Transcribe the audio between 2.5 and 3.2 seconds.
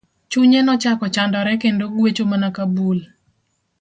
ka bul.